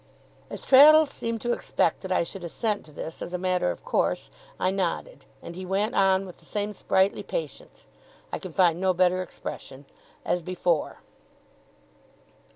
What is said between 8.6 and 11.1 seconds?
no better expression as before.